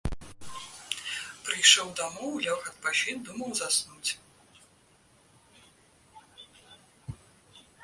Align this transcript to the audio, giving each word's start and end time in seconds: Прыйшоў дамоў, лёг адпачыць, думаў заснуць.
Прыйшоў 1.47 1.87
дамоў, 1.99 2.31
лёг 2.45 2.61
адпачыць, 2.71 3.15
думаў 3.29 3.53
заснуць. 3.61 4.17